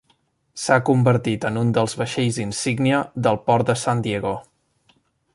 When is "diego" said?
4.07-4.33